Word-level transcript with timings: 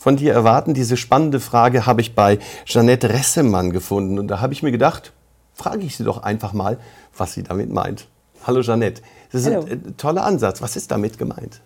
von 0.00 0.16
dir 0.16 0.32
erwarten? 0.32 0.72
Diese 0.72 0.96
spannende 0.96 1.40
Frage 1.40 1.84
habe 1.84 2.00
ich 2.00 2.14
bei 2.14 2.38
Jeanette 2.64 3.10
Ressemann 3.10 3.70
gefunden. 3.70 4.18
Und 4.18 4.28
da 4.28 4.40
habe 4.40 4.54
ich 4.54 4.62
mir 4.62 4.72
gedacht, 4.72 5.12
frage 5.52 5.84
ich 5.84 5.98
sie 5.98 6.04
doch 6.04 6.22
einfach 6.22 6.54
mal, 6.54 6.78
was 7.14 7.34
sie 7.34 7.42
damit 7.42 7.70
meint. 7.70 8.08
Hallo 8.46 8.62
Jeanette. 8.62 9.02
Das 9.30 9.42
ist 9.42 9.48
Hallo. 9.48 9.66
ein 9.70 9.94
toller 9.98 10.24
Ansatz. 10.24 10.62
Was 10.62 10.74
ist 10.74 10.90
damit 10.90 11.18
gemeint? 11.18 11.60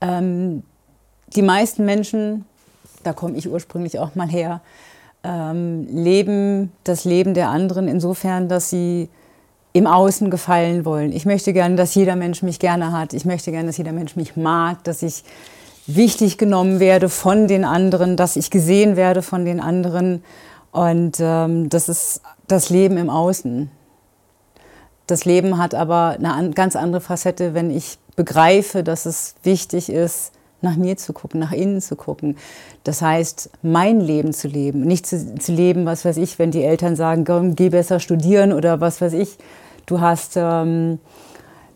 Ähm, 0.00 0.64
die 1.36 1.42
meisten 1.42 1.84
Menschen, 1.84 2.44
da 3.04 3.12
komme 3.12 3.36
ich 3.36 3.48
ursprünglich 3.48 4.00
auch 4.00 4.16
mal 4.16 4.28
her, 4.28 4.60
ähm, 5.22 5.86
leben 5.92 6.72
das 6.82 7.04
Leben 7.04 7.34
der 7.34 7.50
anderen 7.50 7.86
insofern, 7.86 8.48
dass 8.48 8.68
sie 8.68 9.08
im 9.72 9.86
Außen 9.86 10.28
gefallen 10.28 10.84
wollen. 10.84 11.12
Ich 11.12 11.24
möchte 11.24 11.52
gerne, 11.52 11.76
dass 11.76 11.94
jeder 11.94 12.16
Mensch 12.16 12.42
mich 12.42 12.58
gerne 12.58 12.90
hat. 12.90 13.12
Ich 13.12 13.24
möchte 13.24 13.52
gerne, 13.52 13.68
dass 13.68 13.76
jeder 13.76 13.92
Mensch 13.92 14.16
mich 14.16 14.36
mag, 14.36 14.82
dass 14.82 15.02
ich 15.02 15.22
wichtig 15.86 16.38
genommen 16.38 16.80
werde 16.80 17.08
von 17.08 17.48
den 17.48 17.64
anderen, 17.64 18.16
dass 18.16 18.36
ich 18.36 18.50
gesehen 18.50 18.96
werde 18.96 19.22
von 19.22 19.44
den 19.44 19.60
anderen. 19.60 20.22
Und 20.72 21.18
ähm, 21.20 21.68
das 21.68 21.88
ist 21.88 22.22
das 22.46 22.70
Leben 22.70 22.96
im 22.96 23.10
Außen. 23.10 23.70
Das 25.06 25.24
Leben 25.24 25.58
hat 25.58 25.74
aber 25.74 26.16
eine 26.18 26.32
an, 26.34 26.52
ganz 26.52 26.76
andere 26.76 27.00
Facette, 27.00 27.54
wenn 27.54 27.70
ich 27.70 27.98
begreife, 28.14 28.84
dass 28.84 29.06
es 29.06 29.34
wichtig 29.42 29.90
ist, 29.90 30.32
nach 30.62 30.76
mir 30.76 30.96
zu 30.96 31.12
gucken, 31.12 31.40
nach 31.40 31.52
innen 31.52 31.80
zu 31.80 31.96
gucken. 31.96 32.36
Das 32.84 33.02
heißt, 33.02 33.50
mein 33.62 34.00
Leben 34.00 34.32
zu 34.32 34.46
leben, 34.46 34.82
nicht 34.82 35.06
zu, 35.06 35.34
zu 35.36 35.52
leben, 35.52 35.86
was 35.86 36.04
weiß 36.04 36.16
ich, 36.18 36.38
wenn 36.38 36.50
die 36.50 36.62
Eltern 36.62 36.96
sagen, 36.96 37.54
geh 37.56 37.70
besser 37.70 37.98
studieren 37.98 38.52
oder 38.52 38.80
was 38.80 39.00
weiß 39.00 39.14
ich. 39.14 39.38
Du 39.86 40.00
hast, 40.00 40.34
ähm, 40.36 40.98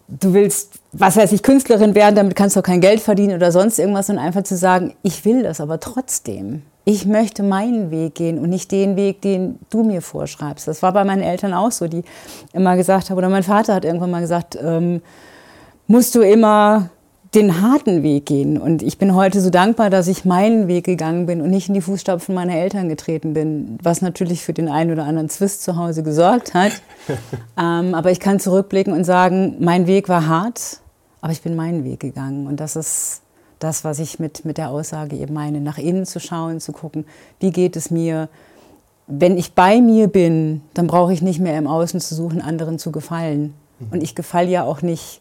du 0.09 0.35
willst, 0.35 0.75
was 0.93 1.17
weiß 1.17 1.33
ich, 1.33 1.43
Künstlerin 1.43 1.95
werden, 1.95 2.15
damit 2.15 2.37
kannst 2.37 2.57
du 2.57 2.61
auch 2.61 2.65
kein 2.65 2.81
Geld 2.81 3.01
verdienen 3.01 3.37
oder 3.37 3.53
sonst 3.53 3.79
irgendwas 3.79 4.11
und 4.11 4.19
einfach 4.19 4.43
zu 4.43 4.57
sagen, 4.57 4.95
ich 5.03 5.25
will 5.25 5.43
das 5.43 5.61
aber 5.61 5.81
trotzdem. 5.81 6.63
Ich 6.85 7.07
möchte 7.07 7.43
meinen 7.43 7.91
Weg 7.91 8.17
gehen 8.17 8.39
und 8.39 8.51
nicht 8.51 8.71
den 8.71 8.97
Weg, 8.97 9.23
den 9.23 9.59
du 9.71 9.85
mir 9.85 10.03
vorschreibst. 10.03 10.69
Das 10.69 10.83
war 10.83 10.93
bei 10.93 11.05
meinen 11.05 11.23
Eltern 11.23 11.55
auch 11.55 11.73
so, 11.73 11.89
die 11.89 12.05
immer 12.53 12.77
gesagt 12.77 13.09
haben, 13.09 13.17
oder 13.17 13.31
mein 13.31 13.43
Vater 13.43 13.75
hat 13.75 13.87
irgendwann 13.87 14.11
mal 14.11 14.21
gesagt, 14.21 14.59
ähm, 14.61 15.01
musst 15.87 16.15
du 16.15 16.21
immer 16.21 16.91
den 17.35 17.61
harten 17.61 18.03
Weg 18.03 18.27
gehen. 18.27 18.59
Und 18.59 18.83
ich 18.83 18.99
bin 18.99 19.15
heute 19.15 19.41
so 19.41 19.51
dankbar, 19.51 19.91
dass 19.91 20.09
ich 20.09 20.25
meinen 20.25 20.69
Weg 20.69 20.85
gegangen 20.85 21.27
bin 21.27 21.41
und 21.41 21.51
nicht 21.51 21.69
in 21.69 21.75
die 21.75 21.81
Fußstapfen 21.81 22.35
meiner 22.35 22.55
Eltern 22.55 22.89
getreten 22.89 23.35
bin, 23.35 23.79
was 23.83 24.03
natürlich 24.03 24.43
für 24.43 24.53
den 24.53 24.69
einen 24.69 24.93
oder 24.93 25.05
anderen 25.05 25.29
Zwist 25.29 25.63
zu 25.63 25.77
Hause 25.77 26.03
gesorgt 26.03 26.55
hat. 26.55 26.73
ähm, 27.59 27.95
aber 27.95 28.11
ich 28.11 28.21
kann 28.21 28.41
zurückblicken 28.41 28.93
und 28.93 29.05
sagen, 29.05 29.57
mein 29.59 29.87
Weg 29.87 30.09
war 30.09 30.27
hart, 30.29 30.81
aber 31.21 31.33
ich 31.33 31.43
bin 31.43 31.57
meinen 31.57 31.85
Weg 31.85 32.01
gegangen. 32.01 32.47
Und 32.47 32.61
das 32.61 32.77
ist 32.77 33.23
das, 33.59 33.83
was 33.83 33.99
ich 33.99 34.19
mit, 34.19 34.45
mit 34.45 34.59
der 34.59 34.71
Aussage 34.71 35.17
eben 35.17 35.35
meine, 35.35 35.61
nach 35.61 35.79
innen 35.79 36.07
zu 36.07 36.21
schauen, 36.21 36.61
zu 36.61 36.73
gucken, 36.73 37.05
wie 37.41 37.51
geht 37.51 37.77
es 37.77 37.91
mir. 37.91 38.29
Wenn 39.07 39.37
ich 39.37 39.55
bei 39.55 39.81
mir 39.81 40.07
bin, 40.07 40.63
dann 40.73 40.87
brauche 40.87 41.13
ich 41.13 41.21
nicht 41.21 41.41
mehr 41.41 41.59
im 41.59 41.67
Außen 41.67 42.01
zu 42.01 42.15
suchen, 42.15 42.41
anderen 42.41 42.79
zu 42.79 42.93
gefallen. 42.93 43.55
Und 43.91 44.03
ich 44.03 44.15
gefalle 44.15 44.49
ja 44.49 44.65
auch 44.65 44.83
nicht 44.83 45.21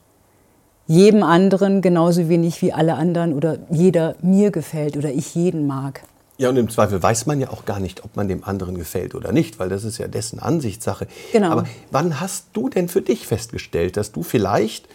jedem 0.88 1.24
anderen 1.24 1.82
genauso 1.82 2.30
wenig 2.30 2.62
wie 2.62 2.74
alle 2.74 2.96
anderen 2.96 3.34
oder 3.34 3.58
jeder 3.70 4.16
mir 4.22 4.52
gefällt 4.52 4.98
oder 4.98 5.12
ich 5.12 5.36
jeden 5.36 5.66
mag. 5.68 6.04
Ja, 6.38 6.50
und 6.50 6.58
im 6.58 6.70
Zweifel 6.70 7.02
weiß 7.02 7.26
man 7.26 7.40
ja 7.40 7.50
auch 7.50 7.66
gar 7.66 7.80
nicht, 7.80 8.04
ob 8.04 8.16
man 8.16 8.28
dem 8.28 8.44
anderen 8.44 8.76
gefällt 8.76 9.14
oder 9.14 9.32
nicht, 9.32 9.60
weil 9.60 9.70
das 9.70 9.84
ist 9.84 10.00
ja 10.00 10.08
dessen 10.08 10.40
Ansichtssache. 10.40 11.08
Genau. 11.32 11.52
Aber 11.52 11.66
wann 11.92 12.20
hast 12.20 12.48
du 12.54 12.70
denn 12.70 12.90
für 12.90 13.02
dich 13.02 13.28
festgestellt, 13.28 13.98
dass 13.98 14.12
du 14.12 14.24
vielleicht 14.24 14.88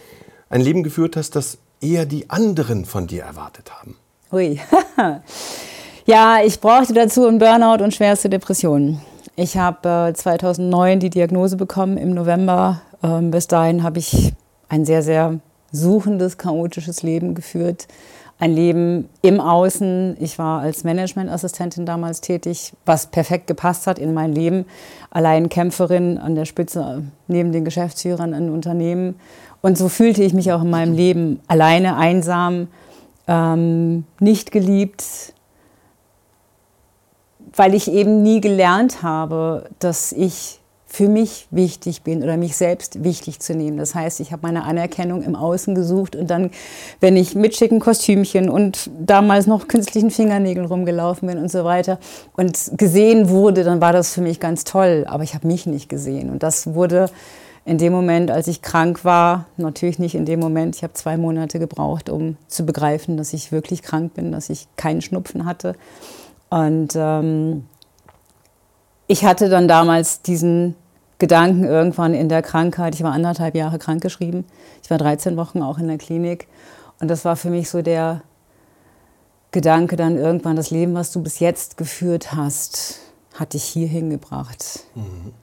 ein 0.49 0.61
Leben 0.61 0.83
geführt 0.83 1.15
hast, 1.15 1.35
das 1.35 1.57
eher 1.81 2.05
die 2.05 2.29
anderen 2.29 2.85
von 2.85 3.07
dir 3.07 3.23
erwartet 3.23 3.71
haben? 3.71 3.95
Hui. 4.31 4.59
ja, 6.05 6.43
ich 6.43 6.59
brauchte 6.59 6.93
dazu 6.93 7.25
einen 7.25 7.39
Burnout 7.39 7.83
und 7.83 7.93
schwerste 7.93 8.29
Depressionen. 8.29 9.01
Ich 9.37 9.57
habe 9.57 10.09
äh, 10.09 10.13
2009 10.13 10.99
die 10.99 11.09
Diagnose 11.09 11.55
bekommen 11.55 11.97
im 11.97 12.13
November. 12.13 12.81
Ähm, 13.01 13.31
bis 13.31 13.47
dahin 13.47 13.81
habe 13.83 13.99
ich 13.99 14.33
ein 14.67 14.85
sehr, 14.85 15.01
sehr 15.01 15.39
suchendes, 15.71 16.37
chaotisches 16.37 17.03
Leben 17.03 17.35
geführt. 17.35 17.87
Ein 18.41 18.53
Leben 18.53 19.09
im 19.21 19.41
Außen. 19.41 20.15
Ich 20.19 20.39
war 20.39 20.61
als 20.61 20.85
Managementassistentin 20.85 21.85
damals 21.85 22.21
tätig, 22.21 22.73
was 22.85 23.07
perfekt 23.07 23.47
gepasst 23.47 23.85
hat 23.85 23.99
in 23.99 24.13
mein 24.13 24.31
Leben. 24.31 24.65
Allein 25.11 25.49
Kämpferin 25.49 26.17
an 26.17 26.35
der 26.35 26.45
Spitze 26.45 27.03
neben 27.27 27.51
den 27.51 27.65
Geschäftsführern 27.65 28.33
in 28.33 28.49
Unternehmen. 28.49 29.15
Und 29.61 29.77
so 29.77 29.89
fühlte 29.89 30.23
ich 30.23 30.33
mich 30.33 30.53
auch 30.53 30.61
in 30.61 30.69
meinem 30.69 30.93
Leben 30.93 31.41
alleine, 31.47 31.97
einsam, 31.97 32.67
ähm, 33.27 34.05
nicht 34.19 34.51
geliebt, 34.51 35.33
weil 37.53 37.73
ich 37.73 37.91
eben 37.91 38.23
nie 38.23 38.39
gelernt 38.39 39.03
habe, 39.03 39.69
dass 39.79 40.13
ich 40.13 40.58
für 40.91 41.07
mich 41.07 41.47
wichtig 41.51 42.01
bin 42.01 42.23
oder 42.23 42.35
mich 42.35 42.57
selbst 42.57 43.03
wichtig 43.03 43.39
zu 43.39 43.53
nehmen. 43.53 43.77
Das 43.77 43.93
heißt, 43.93 44.19
ich 44.19 44.31
habe 44.31 44.41
meine 44.41 44.63
Anerkennung 44.63 45.21
im 45.21 45.35
Außen 45.35 45.75
gesucht 45.75 46.15
und 46.15 46.29
dann, 46.29 46.49
wenn 46.99 47.15
ich 47.15 47.35
mit 47.35 47.55
schicken 47.55 47.79
Kostümchen 47.79 48.49
und 48.49 48.89
damals 48.99 49.45
noch 49.45 49.67
künstlichen 49.67 50.09
Fingernägeln 50.09 50.65
rumgelaufen 50.65 51.27
bin 51.27 51.37
und 51.37 51.51
so 51.51 51.63
weiter 51.63 51.99
und 52.35 52.71
gesehen 52.75 53.29
wurde, 53.29 53.63
dann 53.63 53.81
war 53.81 53.93
das 53.93 54.13
für 54.13 54.21
mich 54.21 54.39
ganz 54.39 54.63
toll. 54.63 55.05
Aber 55.07 55.23
ich 55.23 55.35
habe 55.35 55.45
mich 55.45 55.67
nicht 55.67 55.89
gesehen. 55.89 56.31
Und 56.31 56.41
das 56.41 56.73
wurde 56.73 57.09
in 57.65 57.77
dem 57.77 57.93
Moment, 57.93 58.31
als 58.31 58.47
ich 58.47 58.63
krank 58.63 59.05
war, 59.05 59.45
natürlich 59.57 59.99
nicht 59.99 60.15
in 60.15 60.25
dem 60.25 60.39
Moment, 60.39 60.75
ich 60.75 60.81
habe 60.83 60.93
zwei 60.93 61.17
Monate 61.17 61.59
gebraucht, 61.59 62.09
um 62.09 62.35
zu 62.47 62.65
begreifen, 62.65 63.15
dass 63.15 63.31
ich 63.31 63.51
wirklich 63.51 63.83
krank 63.83 64.15
bin, 64.15 64.31
dass 64.31 64.49
ich 64.49 64.67
keinen 64.75 65.01
Schnupfen 65.01 65.45
hatte. 65.45 65.75
Und 66.49 66.93
ähm, 66.95 67.65
ich 69.09 69.25
hatte 69.25 69.49
dann 69.49 69.67
damals 69.67 70.21
diesen 70.21 70.75
Gedanken 71.17 71.63
irgendwann 71.65 72.13
in 72.13 72.29
der 72.29 72.43
Krankheit. 72.43 72.93
Ich 72.93 73.01
war 73.03 73.11
anderthalb 73.11 73.55
Jahre 73.55 73.79
krankgeschrieben. 73.79 74.45
Ich 74.83 74.89
war 74.91 74.99
13 74.99 75.35
Wochen 75.35 75.63
auch 75.63 75.79
in 75.79 75.87
der 75.87 75.97
Klinik. 75.97 76.47
Und 77.01 77.07
das 77.09 77.25
war 77.25 77.35
für 77.35 77.49
mich 77.49 77.69
so 77.71 77.81
der 77.81 78.21
Gedanke 79.51 79.95
dann 79.95 80.15
irgendwann, 80.15 80.55
das 80.55 80.69
Leben, 80.69 80.93
was 80.93 81.11
du 81.11 81.23
bis 81.23 81.39
jetzt 81.39 81.75
geführt 81.75 82.33
hast, 82.35 82.99
hat 83.33 83.53
dich 83.53 83.63
hier 83.63 83.87
hingebracht. 83.87 84.81
Mhm. 84.93 85.33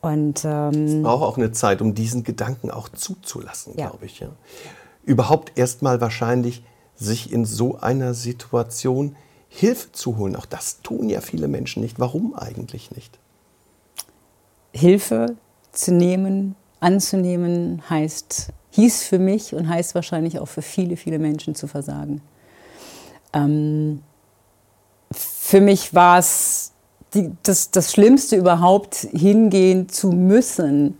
Und 0.00 0.42
ähm, 0.46 0.84
Es 0.86 1.02
braucht 1.02 1.22
auch 1.22 1.36
eine 1.36 1.52
Zeit, 1.52 1.82
um 1.82 1.94
diesen 1.94 2.24
Gedanken 2.24 2.70
auch 2.70 2.88
zuzulassen, 2.88 3.74
Ja. 3.76 3.90
glaube 3.90 4.06
ich. 4.06 4.20
Ja. 4.20 4.28
Überhaupt 5.02 5.52
erstmal 5.58 6.00
wahrscheinlich 6.00 6.64
sich 6.96 7.30
in 7.30 7.44
so 7.44 7.78
einer 7.78 8.14
Situation 8.14 9.16
Hilfe 9.56 9.92
zu 9.92 10.16
holen. 10.16 10.34
Auch 10.34 10.46
das 10.46 10.82
tun 10.82 11.08
ja 11.08 11.20
viele 11.20 11.46
Menschen 11.46 11.80
nicht. 11.82 12.00
Warum 12.00 12.34
eigentlich 12.34 12.90
nicht? 12.90 13.18
Hilfe 14.72 15.36
zu 15.70 15.92
nehmen, 15.92 16.56
anzunehmen, 16.80 17.82
heißt, 17.88 18.48
hieß 18.70 19.04
für 19.04 19.20
mich 19.20 19.54
und 19.54 19.68
heißt 19.68 19.94
wahrscheinlich 19.94 20.40
auch 20.40 20.48
für 20.48 20.62
viele, 20.62 20.96
viele 20.96 21.20
Menschen 21.20 21.54
zu 21.54 21.68
versagen. 21.68 22.20
Ähm, 23.32 24.02
für 25.12 25.60
mich 25.60 25.94
war 25.94 26.18
es 26.18 26.72
das, 27.44 27.70
das 27.70 27.92
Schlimmste 27.92 28.34
überhaupt, 28.34 28.96
hingehen 29.12 29.88
zu 29.88 30.10
müssen 30.10 30.98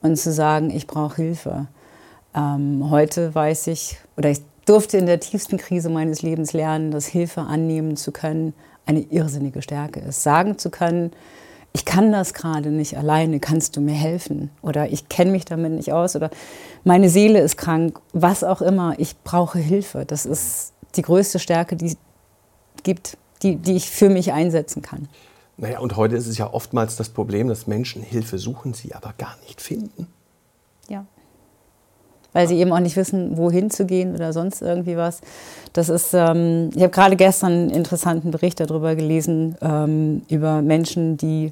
und 0.00 0.16
zu 0.16 0.32
sagen, 0.32 0.70
ich 0.70 0.86
brauche 0.86 1.16
Hilfe. 1.16 1.66
Ähm, 2.36 2.88
heute 2.88 3.34
weiß 3.34 3.66
ich, 3.66 3.98
oder 4.16 4.30
ich 4.30 4.42
durfte 4.66 4.98
in 4.98 5.06
der 5.06 5.20
tiefsten 5.20 5.56
Krise 5.56 5.88
meines 5.88 6.22
Lebens 6.22 6.52
lernen, 6.52 6.90
dass 6.90 7.06
Hilfe 7.06 7.42
annehmen 7.42 7.96
zu 7.96 8.12
können 8.12 8.52
eine 8.84 9.00
irrsinnige 9.00 9.62
Stärke 9.62 10.00
ist. 10.00 10.22
Sagen 10.22 10.58
zu 10.58 10.70
können, 10.70 11.12
ich 11.72 11.84
kann 11.84 12.10
das 12.10 12.32
gerade 12.32 12.70
nicht 12.70 12.96
alleine, 12.96 13.38
kannst 13.38 13.76
du 13.76 13.80
mir 13.80 13.94
helfen? 13.94 14.50
Oder 14.62 14.90
ich 14.90 15.08
kenne 15.08 15.30
mich 15.30 15.44
damit 15.44 15.72
nicht 15.72 15.92
aus 15.92 16.16
oder 16.16 16.30
meine 16.84 17.10
Seele 17.10 17.40
ist 17.40 17.56
krank, 17.58 18.00
was 18.12 18.44
auch 18.44 18.62
immer, 18.62 18.94
ich 18.98 19.16
brauche 19.24 19.58
Hilfe. 19.58 20.04
Das 20.06 20.24
ist 20.24 20.72
die 20.94 21.02
größte 21.02 21.38
Stärke, 21.38 21.76
die 21.76 21.86
es 21.86 21.96
gibt, 22.82 23.18
die, 23.42 23.56
die 23.56 23.76
ich 23.76 23.90
für 23.90 24.08
mich 24.08 24.32
einsetzen 24.32 24.80
kann. 24.82 25.08
Naja, 25.58 25.80
und 25.80 25.96
heute 25.96 26.16
ist 26.16 26.26
es 26.26 26.38
ja 26.38 26.52
oftmals 26.52 26.96
das 26.96 27.08
Problem, 27.08 27.48
dass 27.48 27.66
Menschen 27.66 28.02
Hilfe 28.02 28.38
suchen, 28.38 28.72
sie 28.72 28.94
aber 28.94 29.14
gar 29.18 29.36
nicht 29.46 29.60
finden. 29.60 30.06
Weil 32.36 32.48
sie 32.48 32.58
eben 32.58 32.70
auch 32.70 32.80
nicht 32.80 32.96
wissen, 32.96 33.38
wohin 33.38 33.70
zu 33.70 33.86
gehen 33.86 34.14
oder 34.14 34.34
sonst 34.34 34.60
irgendwie 34.60 34.98
was. 34.98 35.22
Das 35.72 35.88
ist, 35.88 36.12
ähm, 36.12 36.68
ich 36.74 36.82
habe 36.82 36.90
gerade 36.90 37.16
gestern 37.16 37.52
einen 37.52 37.70
interessanten 37.70 38.30
Bericht 38.30 38.60
darüber 38.60 38.94
gelesen, 38.94 39.56
ähm, 39.62 40.20
über 40.28 40.60
Menschen, 40.60 41.16
die 41.16 41.50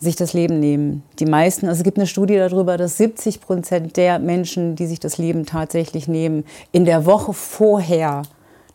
sich 0.00 0.16
das 0.16 0.32
Leben 0.32 0.58
nehmen. 0.58 1.04
Die 1.20 1.24
meisten, 1.24 1.68
also 1.68 1.78
es 1.78 1.84
gibt 1.84 1.98
eine 1.98 2.08
Studie 2.08 2.34
darüber, 2.34 2.76
dass 2.76 2.96
70 2.96 3.40
Prozent 3.40 3.96
der 3.96 4.18
Menschen, 4.18 4.74
die 4.74 4.86
sich 4.86 4.98
das 4.98 5.18
Leben 5.18 5.46
tatsächlich 5.46 6.08
nehmen, 6.08 6.42
in 6.72 6.84
der 6.84 7.06
Woche 7.06 7.32
vorher 7.32 8.22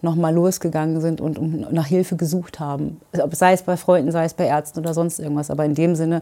nochmal 0.02 0.34
losgegangen 0.34 1.02
sind 1.02 1.20
und 1.20 1.74
nach 1.74 1.88
Hilfe 1.88 2.16
gesucht 2.16 2.62
haben. 2.62 3.02
Sei 3.32 3.52
es 3.52 3.64
bei 3.64 3.76
Freunden, 3.76 4.14
sei 4.14 4.24
es 4.24 4.34
bei 4.34 4.46
Ärzten 4.46 4.80
oder 4.80 4.94
sonst 4.94 5.20
irgendwas. 5.20 5.52
Aber 5.52 5.66
in 5.66 5.76
dem 5.76 5.96
Sinne 5.96 6.22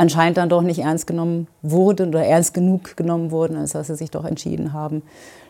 anscheinend 0.00 0.38
dann 0.38 0.48
doch 0.48 0.62
nicht 0.62 0.78
ernst 0.78 1.06
genommen 1.06 1.46
wurden 1.60 2.08
oder 2.08 2.24
ernst 2.24 2.54
genug 2.54 2.96
genommen 2.96 3.30
wurden, 3.30 3.58
als 3.58 3.72
dass 3.72 3.88
sie 3.88 3.96
sich 3.96 4.10
doch 4.10 4.24
entschieden 4.24 4.72
haben, 4.72 5.02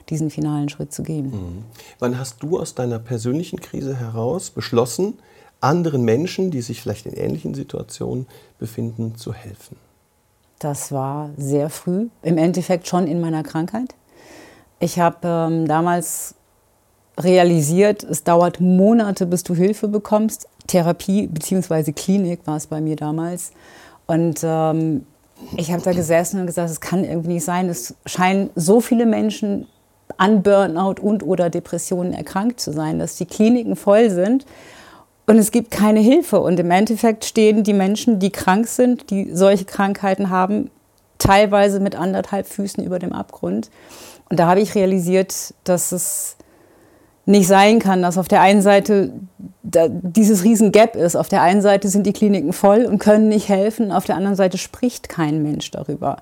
diesen 0.08 0.29
finalen 0.29 0.69
Schritt 0.69 0.93
zu 0.93 1.05
gehen. 1.05 1.26
Mhm. 1.26 1.64
Wann 2.00 2.19
hast 2.19 2.43
du 2.43 2.58
aus 2.58 2.75
deiner 2.75 2.99
persönlichen 2.99 3.61
Krise 3.61 3.94
heraus 3.94 4.50
beschlossen, 4.50 5.14
anderen 5.61 6.02
Menschen, 6.02 6.50
die 6.50 6.62
sich 6.62 6.82
vielleicht 6.82 7.06
in 7.06 7.12
ähnlichen 7.12 7.55
Situationen 7.55 8.26
befinden, 8.58 9.14
zu 9.14 9.32
helfen? 9.32 9.76
Das 10.58 10.91
war 10.91 11.31
sehr 11.37 11.70
früh, 11.70 12.08
im 12.23 12.37
Endeffekt 12.37 12.88
schon 12.88 13.06
in 13.06 13.20
meiner 13.20 13.44
Krankheit. 13.44 13.94
Ich 14.81 14.99
habe 14.99 15.29
ähm, 15.29 15.69
damals 15.69 16.35
realisiert, 17.20 18.02
es 18.02 18.25
dauert 18.25 18.61
Monate, 18.61 19.26
bis 19.26 19.44
du 19.44 19.55
Hilfe 19.55 19.87
bekommst. 19.87 20.49
Therapie 20.67 21.29
bzw. 21.29 21.93
Klinik 21.93 22.41
war 22.47 22.56
es 22.56 22.67
bei 22.67 22.81
mir 22.81 22.97
damals. 22.97 23.52
Und 24.10 24.40
ähm, 24.42 25.06
ich 25.56 25.70
habe 25.70 25.82
da 25.82 25.92
gesessen 25.92 26.40
und 26.40 26.46
gesagt, 26.46 26.68
es 26.68 26.80
kann 26.80 27.04
irgendwie 27.04 27.34
nicht 27.34 27.44
sein. 27.44 27.68
Es 27.68 27.94
scheinen 28.06 28.50
so 28.56 28.80
viele 28.80 29.06
Menschen 29.06 29.68
an 30.16 30.42
Burnout 30.42 31.00
und 31.00 31.22
oder 31.22 31.48
Depressionen 31.48 32.12
erkrankt 32.12 32.58
zu 32.58 32.72
sein, 32.72 32.98
dass 32.98 33.14
die 33.14 33.26
Kliniken 33.26 33.76
voll 33.76 34.10
sind 34.10 34.46
und 35.26 35.38
es 35.38 35.52
gibt 35.52 35.70
keine 35.70 36.00
Hilfe. 36.00 36.40
Und 36.40 36.58
im 36.58 36.72
Endeffekt 36.72 37.24
stehen 37.24 37.62
die 37.62 37.72
Menschen, 37.72 38.18
die 38.18 38.30
krank 38.30 38.66
sind, 38.66 39.10
die 39.10 39.30
solche 39.32 39.64
Krankheiten 39.64 40.28
haben, 40.28 40.72
teilweise 41.18 41.78
mit 41.78 41.94
anderthalb 41.94 42.48
Füßen 42.48 42.82
über 42.82 42.98
dem 42.98 43.12
Abgrund. 43.12 43.70
Und 44.28 44.40
da 44.40 44.48
habe 44.48 44.60
ich 44.60 44.74
realisiert, 44.74 45.54
dass 45.62 45.92
es 45.92 46.36
nicht 47.26 47.46
sein 47.46 47.78
kann, 47.78 48.02
dass 48.02 48.19
auf 48.19 48.28
der 48.28 48.40
einen 48.40 48.62
Seite 48.62 49.12
dieses 49.62 50.44
riesen 50.44 50.72
Gap 50.72 50.96
ist. 50.96 51.17
Auf 51.17 51.28
der 51.28 51.43
einen 51.43 51.62
Seite 51.62 51.88
sind 51.88 52.06
die 52.06 52.12
Kliniken 52.12 52.52
voll 52.52 52.84
und 52.84 52.99
können 52.99 53.28
nicht 53.28 53.49
helfen, 53.49 53.93
auf 53.93 54.05
der 54.05 54.17
anderen 54.17 54.37
Seite 54.37 54.58
spricht 54.58 55.08
kein 55.08 55.43
Mensch 55.43 55.70
darüber. 55.70 56.19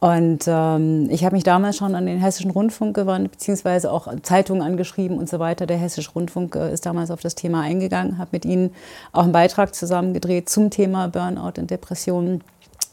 Und 0.00 0.44
ähm, 0.46 1.08
ich 1.10 1.24
habe 1.24 1.34
mich 1.34 1.44
damals 1.44 1.78
schon 1.78 1.94
an 1.94 2.04
den 2.04 2.18
Hessischen 2.18 2.50
Rundfunk 2.50 2.94
gewandt, 2.94 3.30
beziehungsweise 3.30 3.90
auch 3.90 4.06
Zeitungen 4.22 4.60
angeschrieben 4.60 5.16
und 5.16 5.30
so 5.30 5.38
weiter. 5.38 5.64
Der 5.64 5.78
Hessische 5.78 6.10
Rundfunk 6.10 6.56
äh, 6.56 6.74
ist 6.74 6.84
damals 6.84 7.10
auf 7.10 7.20
das 7.20 7.34
Thema 7.34 7.62
eingegangen, 7.62 8.18
habe 8.18 8.28
mit 8.32 8.44
ihnen 8.44 8.74
auch 9.12 9.22
einen 9.22 9.32
Beitrag 9.32 9.74
zusammengedreht 9.74 10.50
zum 10.50 10.68
Thema 10.68 11.08
Burnout 11.08 11.58
und 11.58 11.70
Depressionen. 11.70 12.44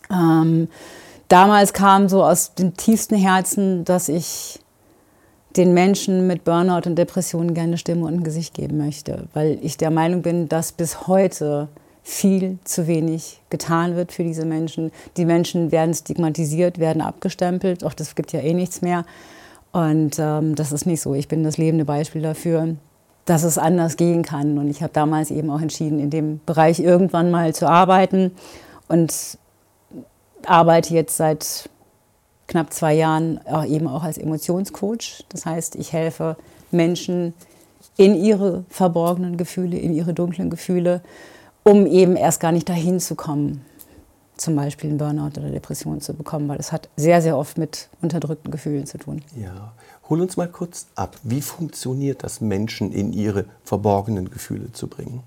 Ähm, 0.09 0.69
damals 1.27 1.73
kam 1.73 2.07
so 2.07 2.23
aus 2.23 2.53
dem 2.53 2.77
tiefsten 2.77 3.15
Herzen, 3.17 3.83
dass 3.83 4.07
ich 4.07 4.61
den 5.57 5.73
Menschen 5.73 6.27
mit 6.27 6.43
Burnout 6.43 6.87
und 6.87 6.95
Depressionen 6.95 7.53
gerne 7.53 7.77
Stimme 7.77 8.05
und 8.05 8.13
ein 8.13 8.23
Gesicht 8.23 8.53
geben 8.53 8.77
möchte, 8.77 9.27
weil 9.33 9.59
ich 9.61 9.77
der 9.77 9.91
Meinung 9.91 10.21
bin, 10.21 10.47
dass 10.47 10.71
bis 10.71 11.07
heute 11.07 11.67
viel 12.03 12.57
zu 12.63 12.87
wenig 12.87 13.41
getan 13.49 13.95
wird 13.95 14.11
für 14.11 14.23
diese 14.23 14.45
Menschen. 14.45 14.91
Die 15.17 15.25
Menschen 15.25 15.71
werden 15.71 15.93
stigmatisiert, 15.93 16.79
werden 16.79 17.01
abgestempelt, 17.01 17.83
auch 17.83 17.93
das 17.93 18.15
gibt 18.15 18.31
ja 18.33 18.39
eh 18.39 18.53
nichts 18.53 18.81
mehr. 18.81 19.05
Und 19.71 20.17
ähm, 20.19 20.55
das 20.55 20.71
ist 20.71 20.85
nicht 20.85 21.01
so. 21.01 21.13
Ich 21.13 21.27
bin 21.27 21.43
das 21.43 21.57
lebende 21.57 21.85
Beispiel 21.85 22.21
dafür, 22.21 22.75
dass 23.25 23.43
es 23.43 23.57
anders 23.57 23.97
gehen 23.97 24.23
kann. 24.23 24.57
Und 24.57 24.69
ich 24.69 24.81
habe 24.81 24.91
damals 24.93 25.31
eben 25.31 25.49
auch 25.49 25.61
entschieden, 25.61 25.99
in 25.99 26.09
dem 26.09 26.41
Bereich 26.45 26.79
irgendwann 26.79 27.31
mal 27.31 27.53
zu 27.53 27.69
arbeiten 27.69 28.31
und 28.87 29.37
arbeite 30.45 30.93
jetzt 30.93 31.17
seit 31.17 31.69
knapp 32.51 32.73
zwei 32.73 32.93
Jahren 32.93 33.39
auch 33.47 33.65
eben 33.65 33.87
auch 33.87 34.03
als 34.03 34.17
Emotionscoach. 34.17 35.23
Das 35.29 35.45
heißt, 35.45 35.75
ich 35.75 35.93
helfe 35.93 36.35
Menschen 36.69 37.33
in 37.95 38.13
ihre 38.13 38.65
verborgenen 38.67 39.37
Gefühle, 39.37 39.77
in 39.77 39.93
ihre 39.93 40.13
dunklen 40.13 40.49
Gefühle, 40.49 41.01
um 41.63 41.85
eben 41.85 42.15
erst 42.15 42.41
gar 42.41 42.51
nicht 42.51 42.67
dahin 42.67 42.99
zu 42.99 43.15
kommen, 43.15 43.65
zum 44.35 44.55
Beispiel 44.55 44.89
einen 44.89 44.97
Burnout 44.97 45.39
oder 45.39 45.49
Depression 45.49 46.01
zu 46.01 46.13
bekommen, 46.13 46.49
weil 46.49 46.57
das 46.57 46.71
hat 46.73 46.89
sehr, 46.97 47.21
sehr 47.21 47.37
oft 47.37 47.57
mit 47.57 47.87
unterdrückten 48.01 48.51
Gefühlen 48.51 48.85
zu 48.85 48.97
tun. 48.97 49.21
Ja, 49.35 49.71
hol 50.09 50.19
uns 50.21 50.35
mal 50.35 50.49
kurz 50.49 50.87
ab. 50.95 51.15
Wie 51.23 51.41
funktioniert 51.41 52.23
das, 52.23 52.41
Menschen 52.41 52.91
in 52.91 53.13
ihre 53.13 53.45
verborgenen 53.63 54.29
Gefühle 54.29 54.73
zu 54.73 54.87
bringen? 54.87 55.23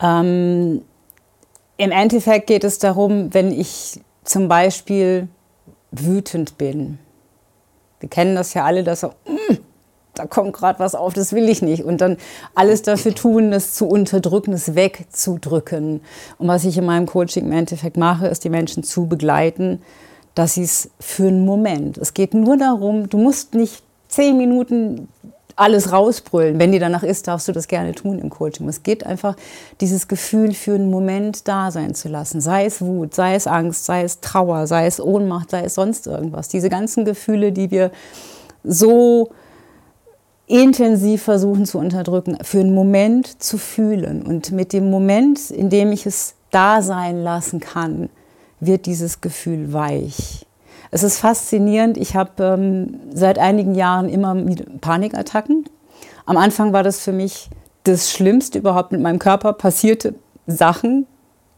Ähm, 0.00 0.82
Im 1.76 1.90
Endeffekt 1.90 2.46
geht 2.46 2.64
es 2.64 2.78
darum, 2.78 3.34
wenn 3.34 3.52
ich 3.52 4.00
zum 4.24 4.48
Beispiel 4.48 5.28
wütend 6.04 6.58
bin. 6.58 6.98
Wir 8.00 8.08
kennen 8.08 8.34
das 8.34 8.54
ja 8.54 8.64
alle, 8.64 8.84
dass 8.84 9.00
so, 9.00 9.08
mm, 9.08 9.56
da 10.14 10.26
kommt 10.26 10.54
gerade 10.54 10.78
was 10.78 10.94
auf, 10.94 11.14
das 11.14 11.32
will 11.32 11.48
ich 11.48 11.62
nicht. 11.62 11.84
Und 11.84 12.00
dann 12.00 12.16
alles 12.54 12.82
dafür 12.82 13.14
tun, 13.14 13.50
das 13.50 13.74
zu 13.74 13.86
unterdrücken, 13.86 14.52
es 14.52 14.74
wegzudrücken. 14.74 16.00
Und 16.38 16.48
was 16.48 16.64
ich 16.64 16.78
in 16.78 16.86
meinem 16.86 17.06
Coaching 17.06 17.46
im 17.46 17.52
Endeffekt 17.52 17.96
mache, 17.96 18.26
ist 18.26 18.44
die 18.44 18.50
Menschen 18.50 18.82
zu 18.82 19.06
begleiten, 19.06 19.82
dass 20.34 20.54
sie 20.54 20.62
es 20.62 20.90
für 21.00 21.28
einen 21.28 21.44
Moment. 21.44 21.98
Es 21.98 22.14
geht 22.14 22.34
nur 22.34 22.56
darum, 22.56 23.08
du 23.08 23.18
musst 23.18 23.54
nicht 23.54 23.82
zehn 24.08 24.36
Minuten 24.36 25.08
alles 25.56 25.90
rausbrüllen. 25.90 26.58
Wenn 26.58 26.72
dir 26.72 26.80
danach 26.80 27.02
ist, 27.02 27.26
darfst 27.26 27.48
du 27.48 27.52
das 27.52 27.66
gerne 27.66 27.94
tun 27.94 28.18
im 28.18 28.28
Coaching. 28.28 28.68
Es 28.68 28.82
geht 28.82 29.04
einfach, 29.04 29.36
dieses 29.80 30.06
Gefühl 30.06 30.52
für 30.52 30.74
einen 30.74 30.90
Moment 30.90 31.48
da 31.48 31.70
sein 31.70 31.94
zu 31.94 32.08
lassen. 32.08 32.42
Sei 32.42 32.66
es 32.66 32.82
Wut, 32.82 33.14
sei 33.14 33.34
es 33.34 33.46
Angst, 33.46 33.86
sei 33.86 34.02
es 34.02 34.20
Trauer, 34.20 34.66
sei 34.66 34.86
es 34.86 35.00
Ohnmacht, 35.00 35.50
sei 35.50 35.64
es 35.64 35.74
sonst 35.74 36.06
irgendwas. 36.06 36.48
Diese 36.48 36.68
ganzen 36.68 37.06
Gefühle, 37.06 37.52
die 37.52 37.70
wir 37.70 37.90
so 38.62 39.30
intensiv 40.46 41.22
versuchen 41.22 41.64
zu 41.64 41.78
unterdrücken, 41.78 42.38
für 42.42 42.60
einen 42.60 42.74
Moment 42.74 43.42
zu 43.42 43.58
fühlen. 43.58 44.22
Und 44.22 44.52
mit 44.52 44.72
dem 44.72 44.90
Moment, 44.90 45.50
in 45.50 45.70
dem 45.70 45.90
ich 45.90 46.06
es 46.06 46.34
da 46.50 46.82
sein 46.82 47.22
lassen 47.22 47.60
kann, 47.60 48.10
wird 48.60 48.86
dieses 48.86 49.20
Gefühl 49.20 49.72
weich. 49.72 50.45
Es 50.96 51.02
ist 51.02 51.18
faszinierend. 51.18 51.98
Ich 51.98 52.16
habe 52.16 52.42
ähm, 52.42 53.00
seit 53.12 53.38
einigen 53.38 53.74
Jahren 53.74 54.08
immer 54.08 54.34
Panikattacken. 54.80 55.66
Am 56.24 56.38
Anfang 56.38 56.72
war 56.72 56.82
das 56.82 57.00
für 57.00 57.12
mich 57.12 57.50
das 57.84 58.10
Schlimmste 58.10 58.58
überhaupt 58.58 58.92
mit 58.92 59.02
meinem 59.02 59.18
Körper 59.18 59.52
passierte 59.52 60.14
Sachen, 60.46 61.06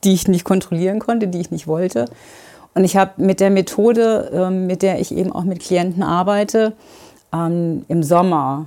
die 0.03 0.13
ich 0.13 0.27
nicht 0.27 0.43
kontrollieren 0.43 0.99
konnte, 0.99 1.29
die 1.29 1.39
ich 1.39 1.53
nicht 1.53 1.69
wollte. 1.69 2.07
Und 2.75 2.83
ich 2.83 2.97
habe 2.97 3.13
mit 3.19 3.39
der 3.39 3.51
Methode, 3.51 4.29
ähm, 4.33 4.67
mit 4.67 4.83
der 4.83 4.99
ich 4.99 5.15
eben 5.15 5.31
auch 5.31 5.45
mit 5.45 5.61
Klienten 5.61 6.03
arbeite, 6.03 6.73
ähm, 7.33 7.85
im 7.87 8.03
Sommer 8.03 8.67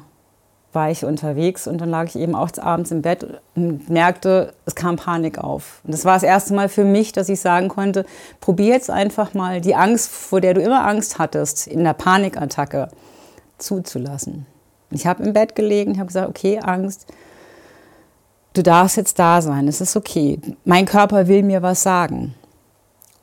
war 0.73 0.89
ich 0.89 1.03
unterwegs 1.03 1.67
und 1.67 1.79
dann 1.79 1.89
lag 1.89 2.05
ich 2.05 2.15
eben 2.15 2.35
auch 2.35 2.49
abends 2.57 2.91
im 2.91 3.01
Bett 3.01 3.25
und 3.55 3.89
merkte, 3.89 4.53
es 4.65 4.75
kam 4.75 4.95
Panik 4.95 5.37
auf. 5.37 5.81
Und 5.83 5.93
das 5.93 6.05
war 6.05 6.13
das 6.13 6.23
erste 6.23 6.53
Mal 6.53 6.69
für 6.69 6.85
mich, 6.85 7.11
dass 7.11 7.29
ich 7.29 7.41
sagen 7.41 7.67
konnte, 7.67 8.05
probier 8.39 8.73
jetzt 8.73 8.89
einfach 8.89 9.33
mal 9.33 9.59
die 9.59 9.75
Angst, 9.75 10.11
vor 10.11 10.39
der 10.39 10.53
du 10.53 10.61
immer 10.61 10.87
Angst 10.87 11.19
hattest, 11.19 11.67
in 11.67 11.83
der 11.83 11.93
Panikattacke 11.93 12.89
zuzulassen. 13.57 14.45
Ich 14.91 15.05
habe 15.05 15.23
im 15.23 15.33
Bett 15.33 15.55
gelegen, 15.55 15.97
habe 15.97 16.07
gesagt, 16.07 16.29
okay, 16.29 16.59
Angst, 16.59 17.05
du 18.53 18.63
darfst 18.63 18.97
jetzt 18.97 19.19
da 19.19 19.41
sein, 19.41 19.67
es 19.67 19.81
ist 19.81 19.95
okay. 19.95 20.39
Mein 20.65 20.85
Körper 20.85 21.27
will 21.27 21.43
mir 21.43 21.61
was 21.61 21.83
sagen. 21.83 22.33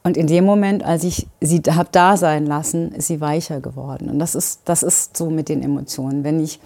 Und 0.03 0.17
in 0.17 0.27
dem 0.27 0.45
Moment, 0.45 0.85
als 0.85 1.05
ich 1.05 1.27
sie 1.41 1.61
habe 1.69 1.89
da 1.93 2.17
sein 2.17 2.47
lassen, 2.47 2.93
ist 2.93 3.09
sie 3.09 3.21
weicher 3.21 3.61
geworden. 3.61 4.09
Und 4.09 4.19
das 4.19 4.35
ist, 4.35 4.63
das 4.65 4.83
ist 4.83 5.17
so 5.17 5.29
mit 5.29 5.49
den 5.49 5.63
Emotionen. 5.63 6.25
Wenn 6.25 6.43
ich 6.43 6.61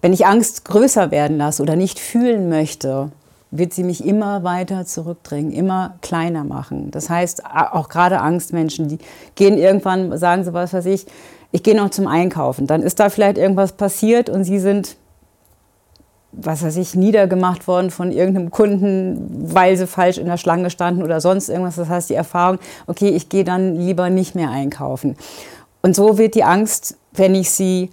wenn 0.00 0.12
ich 0.12 0.26
Angst 0.26 0.64
größer 0.64 1.10
werden 1.10 1.38
lasse 1.38 1.62
oder 1.62 1.76
nicht 1.76 1.98
fühlen 1.98 2.48
möchte, 2.48 3.10
wird 3.50 3.72
sie 3.72 3.82
mich 3.82 4.04
immer 4.04 4.44
weiter 4.44 4.84
zurückdrängen, 4.84 5.52
immer 5.52 5.94
kleiner 6.02 6.44
machen. 6.44 6.90
Das 6.90 7.08
heißt, 7.08 7.44
auch 7.46 7.88
gerade 7.88 8.20
Angstmenschen, 8.20 8.88
die 8.88 8.98
gehen 9.34 9.56
irgendwann, 9.56 10.16
sagen 10.18 10.44
sie, 10.44 10.52
was 10.52 10.72
weiß 10.74 10.86
ich, 10.86 11.06
ich 11.50 11.62
gehe 11.62 11.74
noch 11.74 11.90
zum 11.90 12.06
Einkaufen. 12.06 12.66
Dann 12.66 12.82
ist 12.82 13.00
da 13.00 13.08
vielleicht 13.08 13.38
irgendwas 13.38 13.72
passiert 13.72 14.28
und 14.28 14.44
sie 14.44 14.58
sind, 14.58 14.96
was 16.32 16.62
weiß 16.62 16.76
ich, 16.76 16.94
niedergemacht 16.94 17.66
worden 17.66 17.90
von 17.90 18.12
irgendeinem 18.12 18.50
Kunden, 18.50 19.54
weil 19.54 19.76
sie 19.78 19.86
falsch 19.86 20.18
in 20.18 20.26
der 20.26 20.36
Schlange 20.36 20.68
standen 20.68 21.02
oder 21.02 21.22
sonst 21.22 21.48
irgendwas. 21.48 21.76
Das 21.76 21.88
heißt, 21.88 22.10
die 22.10 22.14
Erfahrung, 22.14 22.58
okay, 22.86 23.08
ich 23.08 23.30
gehe 23.30 23.44
dann 23.44 23.76
lieber 23.76 24.10
nicht 24.10 24.34
mehr 24.34 24.50
einkaufen. 24.50 25.16
Und 25.80 25.96
so 25.96 26.18
wird 26.18 26.34
die 26.34 26.44
Angst, 26.44 26.98
wenn 27.12 27.34
ich 27.34 27.50
sie 27.50 27.90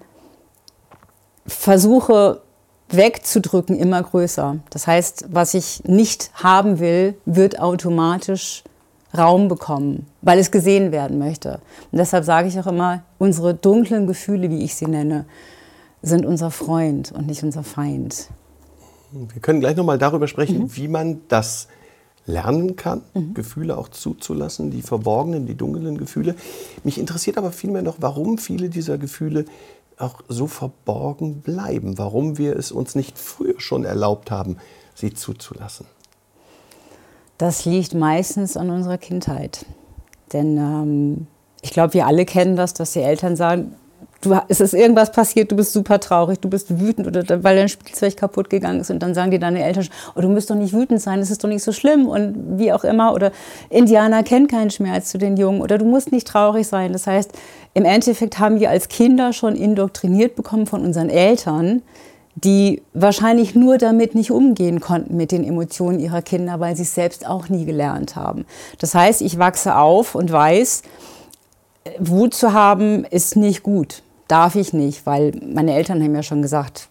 versuche 1.45 2.41
wegzudrücken, 2.89 3.77
immer 3.77 4.01
größer. 4.01 4.57
Das 4.69 4.87
heißt, 4.87 5.25
was 5.31 5.53
ich 5.53 5.83
nicht 5.85 6.31
haben 6.35 6.79
will, 6.79 7.15
wird 7.25 7.59
automatisch 7.59 8.63
Raum 9.17 9.47
bekommen, 9.47 10.07
weil 10.21 10.39
es 10.39 10.51
gesehen 10.51 10.91
werden 10.91 11.17
möchte. 11.17 11.59
Und 11.91 11.97
deshalb 11.97 12.25
sage 12.25 12.47
ich 12.47 12.59
auch 12.59 12.67
immer, 12.67 13.03
unsere 13.17 13.53
dunklen 13.53 14.07
Gefühle, 14.07 14.49
wie 14.49 14.63
ich 14.63 14.75
sie 14.75 14.87
nenne, 14.87 15.25
sind 16.01 16.25
unser 16.25 16.51
Freund 16.51 17.11
und 17.11 17.27
nicht 17.27 17.43
unser 17.43 17.63
Feind. 17.63 18.27
Wir 19.11 19.41
können 19.41 19.61
gleich 19.61 19.75
noch 19.75 19.85
mal 19.85 19.97
darüber 19.97 20.27
sprechen, 20.27 20.63
mhm. 20.63 20.75
wie 20.75 20.87
man 20.87 21.21
das 21.29 21.67
lernen 22.27 22.75
kann, 22.75 23.01
mhm. 23.13 23.33
Gefühle 23.33 23.77
auch 23.77 23.87
zuzulassen, 23.89 24.71
die 24.71 24.81
verborgenen, 24.81 25.45
die 25.45 25.55
dunklen 25.55 25.97
Gefühle. 25.97 26.35
Mich 26.83 26.97
interessiert 26.97 27.37
aber 27.37 27.51
vielmehr 27.51 27.83
noch, 27.83 27.97
warum 27.99 28.37
viele 28.37 28.69
dieser 28.69 28.97
Gefühle 28.97 29.45
auch 29.97 30.21
so 30.27 30.47
verborgen 30.47 31.41
bleiben, 31.41 31.97
warum 31.97 32.37
wir 32.37 32.55
es 32.57 32.71
uns 32.71 32.95
nicht 32.95 33.17
früher 33.17 33.59
schon 33.59 33.85
erlaubt 33.85 34.31
haben, 34.31 34.57
sie 34.93 35.13
zuzulassen. 35.13 35.85
Das 37.37 37.65
liegt 37.65 37.93
meistens 37.93 38.55
an 38.55 38.69
unserer 38.69 38.97
Kindheit. 38.97 39.65
Denn 40.33 40.57
ähm, 40.57 41.27
ich 41.61 41.71
glaube, 41.71 41.93
wir 41.93 42.07
alle 42.07 42.25
kennen 42.25 42.55
das, 42.55 42.73
dass 42.73 42.93
die 42.93 43.01
Eltern 43.01 43.35
sagen, 43.35 43.75
du, 44.21 44.39
es 44.47 44.59
ist 44.59 44.73
irgendwas 44.73 45.11
passiert, 45.11 45.51
du 45.51 45.55
bist 45.55 45.73
super 45.73 45.99
traurig, 45.99 46.39
du 46.39 46.49
bist 46.49 46.79
wütend 46.79 47.07
oder 47.07 47.43
weil 47.43 47.55
dein 47.55 47.69
Spielzeug 47.69 48.17
kaputt 48.17 48.49
gegangen 48.49 48.79
ist 48.81 48.89
und 48.89 48.99
dann 48.99 49.13
sagen 49.13 49.31
dir 49.31 49.39
deine 49.39 49.63
Eltern, 49.63 49.87
oh, 50.15 50.21
du 50.21 50.29
musst 50.29 50.49
doch 50.49 50.55
nicht 50.55 50.73
wütend 50.73 51.01
sein, 51.01 51.19
es 51.19 51.31
ist 51.31 51.43
doch 51.43 51.49
nicht 51.49 51.63
so 51.63 51.71
schlimm 51.71 52.07
und 52.07 52.59
wie 52.59 52.71
auch 52.73 52.83
immer 52.83 53.13
oder 53.13 53.31
Indianer 53.69 54.23
kennen 54.23 54.47
keinen 54.47 54.71
Schmerz 54.71 55.09
zu 55.09 55.17
den 55.17 55.37
Jungen 55.37 55.61
oder 55.61 55.77
du 55.77 55.85
musst 55.85 56.11
nicht 56.11 56.27
traurig 56.27 56.67
sein. 56.67 56.93
Das 56.93 57.07
heißt, 57.07 57.31
im 57.75 57.86
Endeffekt 57.86 58.39
haben 58.39 58.60
wir 58.60 58.72
als 58.72 58.88
Kinder 58.88 59.32
schon 59.34 59.55
indoktriniert 59.55 60.36
bekommen 60.36 60.65
von 60.65 60.82
unseren 60.82 61.10
Eltern, 61.10 61.84
die 62.34 62.82
wahrscheinlich 62.94 63.53
nur 63.53 63.77
damit 63.77 64.15
nicht 64.15 64.32
umgehen 64.32 64.82
konnten 64.82 65.15
mit 65.15 65.32
den 65.32 65.44
Emotionen 65.44 66.00
ihrer 66.00 66.24
Kinder, 66.24 66.60
weil 66.60 66.75
sie 66.75 66.82
es 66.82 66.96
selbst 66.96 67.27
auch 67.27 67.50
nie 67.50 67.65
gelernt 67.65 68.15
haben. 68.15 68.46
Das 68.79 68.96
heißt, 68.96 69.22
ich 69.22 69.38
wachse 69.38 69.77
auf 69.77 70.15
und 70.15 70.32
weiß, 70.32 70.82
Wut 72.00 72.34
zu 72.34 72.53
haben 72.53 73.05
ist 73.05 73.36
nicht 73.36 73.62
gut 73.62 74.01
darf 74.27 74.55
ich 74.55 74.74
nicht, 74.74 75.05
weil 75.05 75.34
meine 75.46 75.74
Eltern 75.74 76.01
haben 76.01 76.15
ja 76.15 76.24
schon 76.24 76.41
gesagt, 76.41 76.88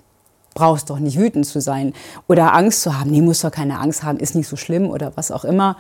brauchst 0.55 0.91
doch 0.91 0.99
nicht 0.99 1.19
wütend 1.19 1.47
zu 1.47 1.61
sein 1.61 1.93
oder 2.29 2.55
Angst 2.55 2.83
zu 2.83 2.99
haben. 2.99 3.11
Nee, 3.11 3.23
muss 3.23 3.41
doch 3.41 3.51
keine 3.51 3.81
Angst 3.81 4.05
haben, 4.05 4.19
ist 4.19 4.37
nicht 4.37 4.49
so 4.49 4.57
schlimm 4.57 4.89
oder 4.89 5.13
was 5.17 5.31
auch 5.31 5.45
immer. 5.45 5.77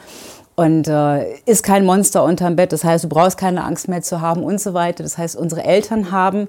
Und 0.56 0.86
äh, 0.86 1.34
ist 1.46 1.64
kein 1.64 1.84
Monster 1.84 2.22
unterm 2.22 2.54
Bett, 2.54 2.72
das 2.72 2.84
heißt, 2.84 3.04
du 3.04 3.08
brauchst 3.08 3.38
keine 3.38 3.64
Angst 3.64 3.88
mehr 3.88 4.02
zu 4.02 4.20
haben 4.20 4.44
und 4.44 4.60
so 4.60 4.72
weiter. 4.72 5.02
Das 5.02 5.18
heißt, 5.18 5.36
unsere 5.36 5.64
Eltern 5.64 6.12
haben 6.12 6.48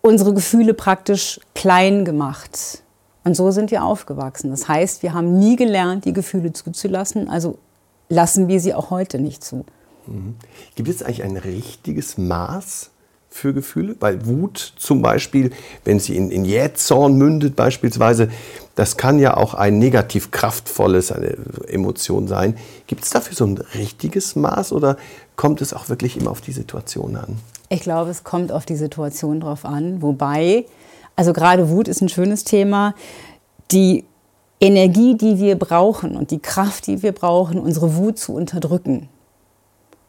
unsere 0.00 0.34
Gefühle 0.34 0.74
praktisch 0.74 1.40
klein 1.54 2.04
gemacht. 2.04 2.82
Und 3.24 3.36
so 3.36 3.50
sind 3.50 3.70
wir 3.70 3.84
aufgewachsen. 3.84 4.50
Das 4.50 4.68
heißt, 4.68 5.02
wir 5.02 5.14
haben 5.14 5.38
nie 5.38 5.56
gelernt, 5.56 6.04
die 6.04 6.12
Gefühle 6.12 6.52
zuzulassen, 6.52 7.28
also 7.28 7.58
lassen 8.08 8.48
wir 8.48 8.60
sie 8.60 8.74
auch 8.74 8.90
heute 8.90 9.18
nicht 9.18 9.44
zu. 9.44 9.64
Mhm. 10.06 10.34
Gibt 10.74 10.88
es 10.88 11.02
eigentlich 11.02 11.22
ein 11.22 11.36
richtiges 11.36 12.18
Maß 12.18 12.90
für 13.30 13.54
Gefühle? 13.54 13.96
Weil 14.00 14.26
Wut 14.26 14.74
zum 14.76 15.02
Beispiel, 15.02 15.52
wenn 15.84 16.00
sie 16.00 16.16
in, 16.16 16.30
in 16.30 16.44
Jähzorn 16.44 17.14
mündet 17.16 17.54
beispielsweise, 17.54 18.28
das 18.74 18.96
kann 18.96 19.18
ja 19.18 19.36
auch 19.36 19.54
ein 19.54 19.78
negativ 19.78 20.30
kraftvolles 20.30 21.12
eine 21.12 21.36
Emotion 21.68 22.26
sein. 22.26 22.56
Gibt 22.86 23.04
es 23.04 23.10
dafür 23.10 23.36
so 23.36 23.44
ein 23.44 23.58
richtiges 23.74 24.34
Maß 24.34 24.72
oder 24.72 24.96
kommt 25.36 25.60
es 25.60 25.74
auch 25.74 25.88
wirklich 25.88 26.16
immer 26.16 26.30
auf 26.30 26.40
die 26.40 26.52
Situation 26.52 27.16
an? 27.16 27.38
Ich 27.68 27.80
glaube, 27.80 28.10
es 28.10 28.24
kommt 28.24 28.52
auf 28.52 28.64
die 28.64 28.76
Situation 28.76 29.40
drauf 29.40 29.64
an. 29.64 30.00
Wobei, 30.02 30.66
also 31.16 31.32
gerade 31.32 31.68
Wut 31.68 31.88
ist 31.88 32.00
ein 32.00 32.08
schönes 32.08 32.44
Thema. 32.44 32.94
Die 33.70 34.04
Energie, 34.60 35.16
die 35.16 35.38
wir 35.38 35.58
brauchen 35.58 36.16
und 36.16 36.30
die 36.30 36.38
Kraft, 36.38 36.86
die 36.86 37.02
wir 37.02 37.12
brauchen, 37.12 37.58
unsere 37.58 37.96
Wut 37.96 38.18
zu 38.18 38.34
unterdrücken, 38.34 39.08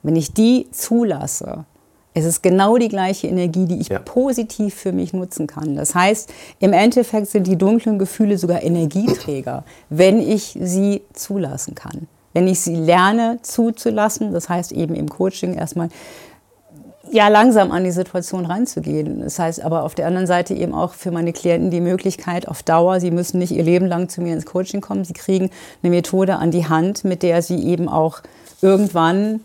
wenn 0.03 0.15
ich 0.15 0.33
die 0.33 0.67
zulasse, 0.71 1.65
es 2.13 2.25
ist 2.25 2.43
genau 2.43 2.77
die 2.77 2.89
gleiche 2.89 3.27
Energie, 3.27 3.65
die 3.65 3.79
ich 3.79 3.89
ja. 3.89 3.99
positiv 3.99 4.75
für 4.75 4.91
mich 4.91 5.13
nutzen 5.13 5.47
kann. 5.47 5.75
Das 5.75 5.95
heißt, 5.95 6.31
im 6.59 6.73
Endeffekt 6.73 7.27
sind 7.27 7.47
die 7.47 7.57
dunklen 7.57 7.97
Gefühle 7.97 8.37
sogar 8.37 8.61
Energieträger, 8.61 9.63
wenn 9.89 10.19
ich 10.19 10.57
sie 10.61 11.01
zulassen 11.13 11.75
kann. 11.75 12.07
Wenn 12.33 12.47
ich 12.47 12.59
sie 12.61 12.75
lerne 12.75 13.39
zuzulassen, 13.41 14.33
das 14.33 14.49
heißt 14.49 14.71
eben 14.71 14.95
im 14.95 15.09
Coaching 15.09 15.53
erstmal 15.53 15.89
ja 17.11 17.27
langsam 17.27 17.71
an 17.71 17.83
die 17.83 17.91
Situation 17.91 18.45
ranzugehen. 18.45 19.21
Das 19.21 19.37
heißt 19.37 19.61
aber 19.61 19.83
auf 19.83 19.93
der 19.93 20.07
anderen 20.07 20.27
Seite 20.27 20.53
eben 20.53 20.73
auch 20.73 20.93
für 20.93 21.11
meine 21.11 21.33
Klienten 21.33 21.69
die 21.69 21.81
Möglichkeit 21.81 22.47
auf 22.47 22.63
Dauer, 22.63 22.99
sie 22.99 23.11
müssen 23.11 23.39
nicht 23.39 23.51
ihr 23.51 23.63
Leben 23.63 23.85
lang 23.85 24.09
zu 24.09 24.21
mir 24.21 24.33
ins 24.33 24.45
Coaching 24.45 24.81
kommen, 24.81 25.03
sie 25.03 25.13
kriegen 25.13 25.51
eine 25.81 25.91
Methode 25.91 26.37
an 26.37 26.51
die 26.51 26.67
Hand, 26.67 27.03
mit 27.03 27.21
der 27.21 27.41
sie 27.41 27.63
eben 27.63 27.87
auch 27.87 28.21
irgendwann 28.61 29.41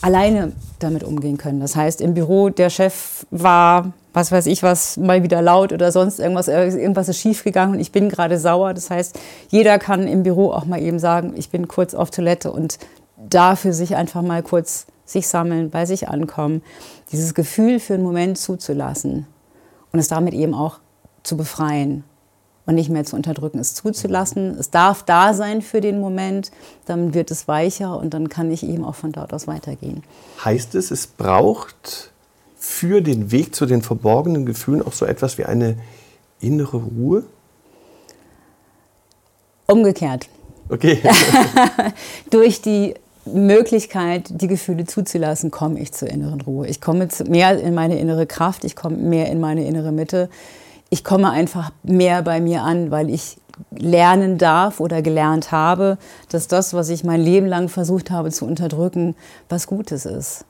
alleine 0.00 0.52
damit 0.78 1.02
umgehen 1.02 1.38
können. 1.38 1.60
Das 1.60 1.74
heißt, 1.74 2.00
im 2.00 2.14
Büro, 2.14 2.50
der 2.50 2.70
Chef 2.70 3.26
war, 3.30 3.92
was 4.12 4.30
weiß 4.30 4.46
ich 4.46 4.62
was, 4.62 4.96
mal 4.96 5.22
wieder 5.22 5.42
laut 5.42 5.72
oder 5.72 5.92
sonst 5.92 6.20
irgendwas, 6.20 6.48
irgendwas 6.48 7.08
ist 7.08 7.18
schiefgegangen 7.18 7.74
und 7.74 7.80
ich 7.80 7.92
bin 7.92 8.08
gerade 8.08 8.38
sauer. 8.38 8.74
Das 8.74 8.90
heißt, 8.90 9.18
jeder 9.48 9.78
kann 9.78 10.06
im 10.06 10.22
Büro 10.22 10.52
auch 10.52 10.64
mal 10.64 10.80
eben 10.80 10.98
sagen, 10.98 11.34
ich 11.36 11.50
bin 11.50 11.68
kurz 11.68 11.94
auf 11.94 12.10
Toilette 12.10 12.52
und 12.52 12.78
dafür 13.16 13.72
sich 13.72 13.96
einfach 13.96 14.22
mal 14.22 14.42
kurz 14.42 14.86
sich 15.04 15.26
sammeln, 15.26 15.70
bei 15.70 15.86
sich 15.86 16.08
ankommen, 16.08 16.62
dieses 17.10 17.34
Gefühl 17.34 17.80
für 17.80 17.94
einen 17.94 18.02
Moment 18.02 18.38
zuzulassen 18.38 19.26
und 19.92 19.98
es 19.98 20.08
damit 20.08 20.34
eben 20.34 20.54
auch 20.54 20.78
zu 21.22 21.36
befreien 21.36 22.04
und 22.68 22.74
nicht 22.74 22.90
mehr 22.90 23.04
zu 23.06 23.16
unterdrücken, 23.16 23.58
es 23.58 23.72
zuzulassen. 23.72 24.50
Es 24.58 24.68
darf 24.68 25.02
da 25.02 25.32
sein 25.32 25.62
für 25.62 25.80
den 25.80 26.00
Moment, 26.00 26.50
dann 26.84 27.14
wird 27.14 27.30
es 27.30 27.48
weicher 27.48 27.98
und 27.98 28.12
dann 28.12 28.28
kann 28.28 28.52
ich 28.52 28.62
eben 28.62 28.84
auch 28.84 28.94
von 28.94 29.10
dort 29.10 29.32
aus 29.32 29.46
weitergehen. 29.46 30.04
Heißt 30.44 30.74
es, 30.74 30.90
es 30.90 31.06
braucht 31.06 32.12
für 32.58 33.00
den 33.00 33.32
Weg 33.32 33.54
zu 33.54 33.64
den 33.64 33.80
verborgenen 33.80 34.44
Gefühlen 34.44 34.82
auch 34.82 34.92
so 34.92 35.06
etwas 35.06 35.38
wie 35.38 35.46
eine 35.46 35.78
innere 36.40 36.76
Ruhe? 36.76 37.24
Umgekehrt. 39.66 40.28
Okay. 40.68 41.00
Durch 42.30 42.60
die 42.60 42.92
Möglichkeit, 43.24 44.42
die 44.42 44.46
Gefühle 44.46 44.84
zuzulassen, 44.84 45.50
komme 45.50 45.80
ich 45.80 45.92
zur 45.92 46.08
inneren 46.08 46.42
Ruhe. 46.42 46.66
Ich 46.66 46.82
komme 46.82 47.08
mehr 47.28 47.58
in 47.58 47.72
meine 47.72 47.98
innere 47.98 48.26
Kraft, 48.26 48.64
ich 48.64 48.76
komme 48.76 48.98
mehr 48.98 49.30
in 49.32 49.40
meine 49.40 49.66
innere 49.66 49.90
Mitte 49.90 50.28
ich 50.90 51.04
komme 51.04 51.30
einfach 51.30 51.70
mehr 51.82 52.22
bei 52.22 52.40
mir 52.40 52.62
an, 52.62 52.90
weil 52.90 53.10
ich 53.10 53.38
lernen 53.70 54.38
darf 54.38 54.80
oder 54.80 55.02
gelernt 55.02 55.52
habe, 55.52 55.98
dass 56.28 56.48
das, 56.48 56.74
was 56.74 56.88
ich 56.88 57.04
mein 57.04 57.20
Leben 57.20 57.46
lang 57.46 57.68
versucht 57.68 58.10
habe 58.10 58.30
zu 58.30 58.46
unterdrücken, 58.46 59.16
was 59.48 59.66
Gutes 59.66 60.06
ist, 60.06 60.44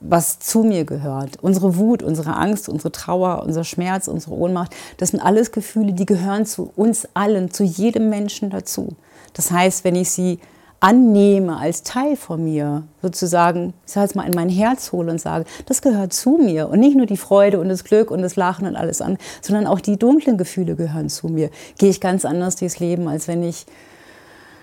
was 0.00 0.38
zu 0.38 0.62
mir 0.62 0.84
gehört. 0.84 1.42
Unsere 1.42 1.76
Wut, 1.76 2.02
unsere 2.02 2.36
Angst, 2.36 2.68
unsere 2.68 2.92
Trauer, 2.92 3.42
unser 3.44 3.64
Schmerz, 3.64 4.08
unsere 4.08 4.34
Ohnmacht, 4.34 4.74
das 4.96 5.10
sind 5.10 5.20
alles 5.20 5.52
Gefühle, 5.52 5.92
die 5.92 6.06
gehören 6.06 6.46
zu 6.46 6.72
uns 6.76 7.08
allen, 7.14 7.50
zu 7.50 7.64
jedem 7.64 8.08
Menschen 8.08 8.50
dazu. 8.50 8.94
Das 9.34 9.50
heißt, 9.50 9.84
wenn 9.84 9.96
ich 9.96 10.10
sie 10.10 10.38
annehme 10.80 11.56
als 11.56 11.82
Teil 11.82 12.16
von 12.16 12.44
mir, 12.44 12.84
sozusagen, 13.02 13.74
ich 13.86 13.92
sage 13.92 14.06
jetzt 14.06 14.16
mal, 14.16 14.26
in 14.26 14.34
mein 14.34 14.48
Herz 14.48 14.92
hole 14.92 15.10
und 15.10 15.20
sage, 15.20 15.44
das 15.66 15.82
gehört 15.82 16.12
zu 16.12 16.38
mir 16.38 16.68
und 16.68 16.78
nicht 16.78 16.96
nur 16.96 17.06
die 17.06 17.16
Freude 17.16 17.58
und 17.58 17.68
das 17.68 17.84
Glück 17.84 18.10
und 18.10 18.22
das 18.22 18.36
Lachen 18.36 18.66
und 18.66 18.76
alles 18.76 19.00
an, 19.00 19.18
sondern 19.40 19.66
auch 19.66 19.80
die 19.80 19.96
dunklen 19.96 20.38
Gefühle 20.38 20.76
gehören 20.76 21.08
zu 21.08 21.28
mir, 21.28 21.50
gehe 21.78 21.90
ich 21.90 22.00
ganz 22.00 22.24
anders 22.24 22.56
durchs 22.56 22.78
Leben, 22.78 23.08
als 23.08 23.26
wenn 23.26 23.42
ich 23.42 23.66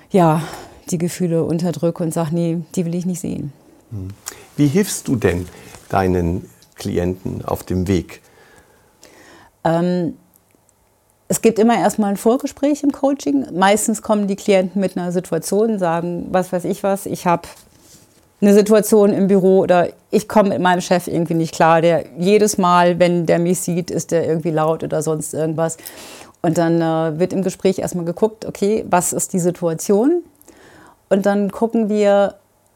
ja, 0.10 0.41
die 0.89 0.98
Gefühle 0.98 1.43
unterdrücke 1.43 2.03
und 2.03 2.13
sage, 2.13 2.34
nee, 2.34 2.62
die 2.75 2.86
will 2.86 2.95
ich 2.95 3.05
nicht 3.05 3.19
sehen. 3.19 3.51
Hm. 3.91 4.10
Wie 4.55 4.67
hilfst 4.67 5.07
du 5.07 5.15
denn 5.15 5.48
deinen 5.89 6.50
Klienten 6.75 7.43
auf 7.43 7.63
dem 7.63 7.88
Weg? 7.88 8.22
Ähm, 9.63 10.13
es 11.36 11.42
gibt 11.42 11.60
immer 11.60 11.77
erstmal 11.77 12.12
ein 12.12 12.18
Vorgespräch 12.18 12.82
im 12.82 12.94
Coaching. 12.94 13.46
Meistens 13.54 14.01
kommen 14.01 14.25
die 14.25 14.38
Klienten 14.38 14.80
mit 14.80 14.96
einer 14.96 15.12
Situation, 15.12 15.80
sagen, 15.80 16.27
was 16.32 16.54
weiß 16.54 16.63
ich 16.63 16.82
was, 16.82 17.06
ich 17.06 17.27
habe 17.27 17.42
eine 18.39 18.54
Situation 18.54 19.12
im 19.12 19.27
Büro 19.27 19.60
oder 19.60 19.89
ich 20.12 20.30
komme 20.30 20.50
mit 20.50 20.62
meinem 20.62 20.80
Chef 20.80 21.08
irgendwie 21.08 21.34
nicht 21.34 21.54
klar. 21.54 21.82
Der 21.82 22.06
jedes 22.18 22.58
Mal, 22.58 23.00
wenn 23.00 23.25
der 23.25 23.39
mich 23.39 23.60
sieht, 23.60 23.92
ist 23.92 24.12
der 24.12 24.25
irgendwie 24.25 24.51
laut 24.51 24.82
oder 24.82 25.01
sonst 25.01 25.34
irgendwas. 25.34 25.75
Und 26.42 26.58
dann 26.58 26.80
äh, 26.80 27.20
wird 27.20 27.34
im 27.34 27.42
Gespräch 27.42 27.80
erstmal 27.80 28.06
geguckt, 28.06 28.46
okay, 28.46 28.86
was 28.89 29.12
ist 29.12 29.34
die 29.34 29.39
Situation? 29.39 30.24
Und 31.10 31.25
dann 31.25 31.51
gucken 31.51 31.89
wir, 31.89 32.36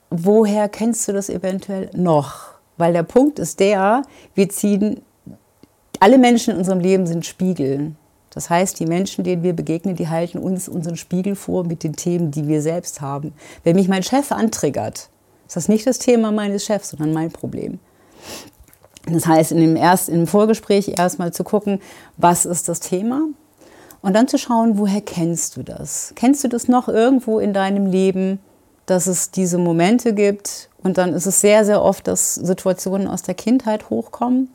woher 0.10 0.68
kennst 0.68 1.08
du 1.08 1.14
das 1.14 1.30
eventuell 1.30 1.92
noch? 1.94 2.56
Weil 2.76 2.92
der 2.92 3.04
Punkt 3.04 3.40
ist 3.40 3.62
der, 3.62 4.02
wir 4.36 4.50
ziehen, 4.50 5.00
alle 6.02 6.18
Menschen 6.18 6.52
in 6.52 6.58
unserem 6.58 6.82
Leben 6.82 7.08
sind 7.08 7.26
Spiegel. 7.26 7.94
Das 8.32 8.50
heißt, 8.50 8.80
die 8.80 8.86
Menschen, 8.86 9.24
denen 9.24 9.44
wir 9.44 9.54
begegnen, 9.54 9.96
die 9.96 10.08
halten 10.08 10.38
uns 10.38 10.70
unseren 10.70 10.98
Spiegel 10.98 11.36
vor 11.36 11.64
mit 11.64 11.84
den 11.84 11.96
Themen, 11.96 12.32
die 12.32 12.48
wir 12.48 12.62
selbst 12.62 13.02
haben. 13.02 13.34
Wenn 13.64 13.76
mich 13.76 13.88
mein 13.88 14.04
Chef 14.04 14.32
antriggert, 14.32 15.10
ist 15.48 15.56
das 15.56 15.68
nicht 15.68 15.88
das 15.88 16.00
Thema 16.00 16.32
meines 16.32 16.66
Chefs, 16.66 16.90
sondern 16.90 17.14
mein 17.14 17.32
Problem. 17.32 17.80
Das 19.06 19.26
heißt, 19.26 19.52
in 19.52 19.60
dem, 19.60 19.76
erst, 19.76 20.10
im 20.10 20.28
Vorgespräch 20.28 20.94
erstmal 20.98 21.34
zu 21.34 21.44
gucken, 21.44 21.82
was 22.18 22.46
ist 22.46 22.70
das 22.70 22.80
Thema? 22.80 23.24
Und 24.02 24.16
dann 24.16 24.28
zu 24.28 24.38
schauen, 24.38 24.78
woher 24.78 25.02
kennst 25.02 25.58
du 25.58 25.64
das? 25.64 26.14
Kennst 26.16 26.44
du 26.44 26.48
das 26.48 26.68
noch 26.68 26.88
irgendwo 26.88 27.40
in 27.40 27.54
deinem 27.54 27.88
Leben, 27.88 28.40
dass 28.86 29.08
es 29.08 29.32
diese 29.32 29.58
Momente 29.58 30.14
gibt 30.14 30.70
und 30.82 30.98
dann 30.98 31.14
ist 31.14 31.26
es 31.26 31.42
sehr, 31.42 31.66
sehr 31.66 31.82
oft, 31.82 32.08
dass 32.08 32.36
Situationen 32.36 33.08
aus 33.08 33.22
der 33.22 33.36
Kindheit 33.36 33.90
hochkommen, 33.90 34.50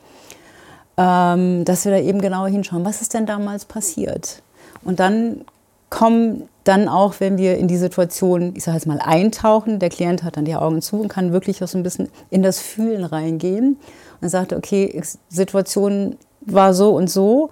ähm, 0.96 1.64
dass 1.64 1.84
wir 1.84 1.92
da 1.92 1.98
eben 1.98 2.20
genauer 2.20 2.48
hinschauen, 2.48 2.84
was 2.84 3.02
ist 3.02 3.14
denn 3.14 3.26
damals 3.26 3.64
passiert? 3.64 4.42
Und 4.84 5.00
dann 5.00 5.44
kommen 5.90 6.48
dann 6.64 6.88
auch, 6.88 7.14
wenn 7.18 7.36
wir 7.36 7.58
in 7.58 7.68
die 7.68 7.76
Situation, 7.76 8.54
ich 8.56 8.64
sage 8.64 8.76
jetzt 8.76 8.86
mal, 8.86 8.98
eintauchen, 9.00 9.78
der 9.78 9.90
Klient 9.90 10.22
hat 10.22 10.36
dann 10.36 10.44
die 10.44 10.56
Augen 10.56 10.82
zu 10.82 11.00
und 11.00 11.08
kann 11.08 11.32
wirklich 11.32 11.62
auch 11.62 11.68
so 11.68 11.78
ein 11.78 11.82
bisschen 11.82 12.08
in 12.30 12.42
das 12.42 12.58
Fühlen 12.60 13.04
reingehen 13.04 13.78
und 14.20 14.28
sagt, 14.28 14.52
okay, 14.52 15.00
Situation 15.28 16.16
war 16.40 16.74
so 16.74 16.94
und 16.94 17.10
so. 17.10 17.50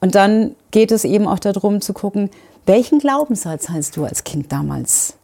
Und 0.00 0.14
dann 0.14 0.54
geht 0.70 0.92
es 0.92 1.04
eben 1.04 1.26
auch 1.26 1.38
darum 1.38 1.80
zu 1.80 1.92
gucken, 1.92 2.30
welchen 2.66 2.98
Glaubenssatz 2.98 3.68
hast 3.68 3.96
du 3.96 4.04
als 4.04 4.24
Kind 4.24 4.52
damals 4.52 5.14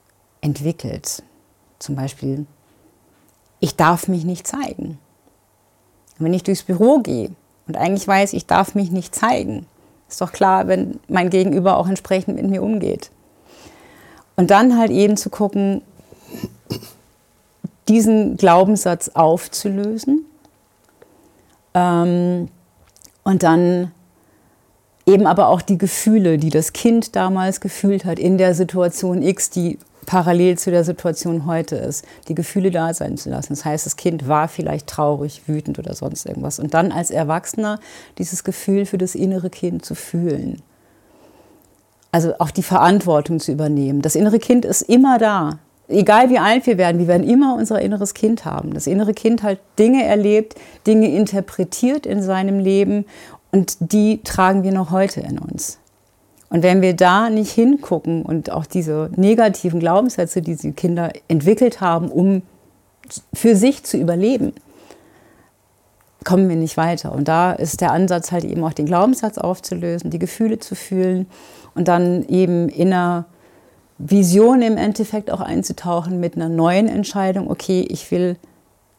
entwickelt? 0.40 1.23
Zum 1.78 1.97
Beispiel, 1.97 2.47
ich 3.61 3.76
darf 3.76 4.09
mich 4.09 4.25
nicht 4.25 4.47
zeigen. 4.47 4.99
wenn 6.18 6.35
ich 6.35 6.42
durchs 6.42 6.62
Büro 6.62 6.99
gehe 6.99 7.30
und 7.73 7.79
eigentlich 7.79 8.07
weiß, 8.07 8.35
ich 8.35 8.45
darf 8.45 8.75
mich 8.75 8.91
nicht 8.91 9.14
zeigen, 9.14 9.64
ist 10.07 10.21
doch 10.21 10.33
klar, 10.33 10.69
wenn 10.69 11.00
mein 11.09 11.31
Gegenüber 11.31 11.79
auch 11.79 11.88
entsprechend 11.88 12.37
mit 12.37 12.47
mir 12.47 12.62
umgeht. 12.62 13.11
Und 14.37 14.50
dann 14.50 14.76
halt 14.76 14.91
eben 14.91 15.17
zu 15.17 15.31
gucken, 15.31 15.81
diesen 17.88 18.37
Glaubenssatz 18.37 19.12
aufzulösen 19.14 20.26
ähm, 21.73 22.49
und 23.25 23.43
dann 23.43 23.91
eben 25.07 25.26
aber 25.26 25.49
auch 25.49 25.62
die 25.62 25.79
Gefühle, 25.79 26.37
die 26.37 26.50
das 26.50 26.75
Kind 26.75 27.17
damals 27.17 27.62
gefühlt 27.62 28.05
hat 28.05 28.19
in 28.19 28.37
der 28.37 28.55
Situation 28.55 29.23
X, 29.23 29.49
die 29.49 29.79
parallel 30.06 30.59
zu 30.59 30.71
der 30.71 30.85
Situation 30.85 31.47
heute 31.47 31.76
ist, 31.76 32.04
die 32.28 32.35
Gefühle 32.35 32.71
da 32.71 32.92
sein 32.94 33.16
zu 33.16 33.30
lassen. 33.30 33.52
Das 33.52 33.64
heißt, 33.64 33.87
das 33.87 33.97
Kind 33.97 34.28
war 34.28 34.49
vielleicht 34.49 34.87
traurig, 34.87 35.42
wütend 35.47 35.78
oder 35.78 35.94
sonst 35.94 36.26
irgendwas. 36.26 36.59
Und 36.59 36.75
dann 36.75 36.92
als 36.92 37.11
Erwachsener 37.11 37.78
dieses 38.18 38.44
Gefühl 38.44 38.87
für 38.87 38.99
das 38.99 39.14
innere 39.14 39.50
Kind 39.50 39.85
zu 39.85 39.94
fühlen. 39.94 40.62
Also 42.11 42.35
auch 42.38 42.50
die 42.50 42.62
Verantwortung 42.62 43.40
zu 43.40 43.52
übernehmen. 43.52 44.02
Das 44.02 44.16
innere 44.16 44.38
Kind 44.38 44.64
ist 44.64 44.82
immer 44.82 45.18
da. 45.18 45.59
Egal 45.88 46.30
wie 46.30 46.38
alt 46.38 46.66
wir 46.66 46.78
werden, 46.78 46.99
wir 46.99 47.09
werden 47.09 47.28
immer 47.28 47.54
unser 47.54 47.80
inneres 47.80 48.14
Kind 48.14 48.44
haben. 48.44 48.75
Das 48.75 48.87
innere 48.87 49.14
Kind 49.14 49.42
hat 49.42 49.59
Dinge 49.78 50.04
erlebt, 50.04 50.54
Dinge 50.87 51.09
interpretiert 51.14 52.06
in 52.06 52.23
seinem 52.23 52.59
Leben 52.59 53.04
und 53.50 53.76
die 53.80 54.23
tragen 54.23 54.62
wir 54.62 54.73
noch 54.73 54.90
heute 54.90 55.21
in 55.21 55.38
uns. 55.38 55.78
Und 56.52 56.62
wenn 56.62 56.82
wir 56.82 56.94
da 56.94 57.30
nicht 57.30 57.50
hingucken 57.50 58.23
und 58.26 58.50
auch 58.50 58.66
diese 58.66 59.09
negativen 59.16 59.80
Glaubenssätze, 59.80 60.42
die 60.42 60.54
die 60.54 60.73
Kinder 60.73 61.11
entwickelt 61.26 61.80
haben, 61.80 62.11
um 62.11 62.42
für 63.32 63.56
sich 63.56 63.85
zu 63.85 63.97
überleben, 63.97 64.52
kommen 66.25 66.50
wir 66.50 66.56
nicht 66.56 66.76
weiter. 66.76 67.12
Und 67.12 67.26
da 67.26 67.52
ist 67.52 67.80
der 67.80 67.90
Ansatz 67.90 68.32
halt 68.32 68.44
eben 68.44 68.62
auch 68.64 68.75
den 68.75 68.85
Glaubenssatz 68.85 69.38
aufzulösen, 69.38 70.11
die 70.11 70.18
Gefühle 70.18 70.59
zu 70.59 70.75
fühlen 70.75 71.26
und 71.75 71.88
dann 71.88 72.28
eben 72.28 72.68
in 72.68 72.92
einer 72.92 73.25
Vision 73.97 74.61
im 74.61 74.76
Endeffekt 74.76 75.30
auch 75.30 75.40
einzutauchen 75.40 76.21
mit 76.21 76.37
einer 76.37 76.50
neuen 76.50 76.87
Entscheidung. 76.87 77.50
Okay, 77.50 77.80
ich 77.88 78.11
will, 78.11 78.37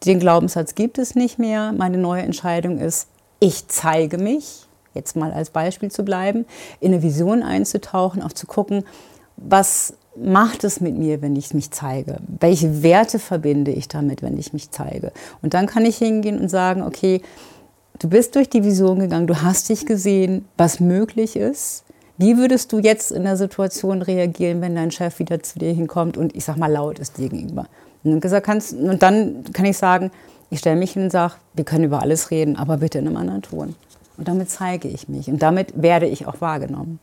den 0.04 0.18
Glaubenssatz 0.18 0.74
gibt 0.74 0.98
es 0.98 1.14
nicht 1.14 1.38
mehr. 1.38 1.70
Meine 1.70 1.98
neue 1.98 2.22
Entscheidung 2.22 2.78
ist, 2.78 3.06
ich 3.38 3.68
zeige 3.68 4.18
mich 4.18 4.63
jetzt 4.94 5.16
mal 5.16 5.32
als 5.32 5.50
Beispiel 5.50 5.90
zu 5.90 6.04
bleiben, 6.04 6.46
in 6.80 6.92
eine 6.92 7.02
Vision 7.02 7.42
einzutauchen, 7.42 8.22
auch 8.22 8.32
zu 8.32 8.46
gucken, 8.46 8.84
was 9.36 9.94
macht 10.16 10.64
es 10.64 10.80
mit 10.80 10.96
mir, 10.96 11.22
wenn 11.22 11.36
ich 11.36 11.54
mich 11.54 11.70
zeige? 11.70 12.18
Welche 12.40 12.82
Werte 12.82 13.18
verbinde 13.18 13.72
ich 13.72 13.88
damit, 13.88 14.22
wenn 14.22 14.38
ich 14.38 14.52
mich 14.52 14.70
zeige? 14.70 15.12
Und 15.42 15.54
dann 15.54 15.66
kann 15.66 15.84
ich 15.84 15.96
hingehen 15.98 16.40
und 16.40 16.48
sagen, 16.48 16.82
okay, 16.82 17.20
du 17.98 18.08
bist 18.08 18.34
durch 18.36 18.48
die 18.48 18.64
Vision 18.64 19.00
gegangen, 19.00 19.26
du 19.26 19.42
hast 19.42 19.68
dich 19.68 19.86
gesehen, 19.86 20.46
was 20.56 20.80
möglich 20.80 21.36
ist. 21.36 21.84
Wie 22.16 22.36
würdest 22.36 22.72
du 22.72 22.78
jetzt 22.78 23.10
in 23.10 23.24
der 23.24 23.36
Situation 23.36 24.02
reagieren, 24.02 24.60
wenn 24.60 24.76
dein 24.76 24.92
Chef 24.92 25.18
wieder 25.18 25.42
zu 25.42 25.58
dir 25.58 25.72
hinkommt 25.72 26.16
und 26.16 26.36
ich 26.36 26.44
sag 26.44 26.56
mal 26.56 26.70
laut 26.70 27.00
ist 27.00 27.18
dir 27.18 27.28
gegenüber? 27.28 27.66
Und 28.04 29.02
dann 29.02 29.44
kann 29.52 29.64
ich 29.66 29.76
sagen, 29.76 30.12
ich 30.50 30.60
stelle 30.60 30.76
mich 30.76 30.92
hin 30.92 31.04
und 31.04 31.10
sage, 31.10 31.34
wir 31.54 31.64
können 31.64 31.84
über 31.84 32.02
alles 32.02 32.30
reden, 32.30 32.54
aber 32.54 32.76
bitte 32.76 32.98
in 32.98 33.08
einem 33.08 33.16
anderen 33.16 33.42
Ton. 33.42 33.74
Und 34.16 34.28
damit 34.28 34.50
zeige 34.50 34.88
ich 34.88 35.08
mich 35.08 35.28
und 35.28 35.42
damit 35.42 35.80
werde 35.80 36.06
ich 36.06 36.26
auch 36.26 36.40
wahrgenommen. 36.40 37.00